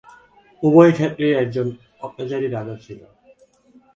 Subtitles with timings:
[0.63, 1.67] উভয় ক্ষেত্রেই একজন
[2.01, 3.01] অত্যাচারী রাজা ছিল।